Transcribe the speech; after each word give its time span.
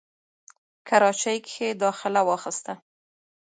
کراچۍ 0.87 1.37
کښې 1.45 1.69
داخله 1.81 2.21
واخسته، 2.29 2.73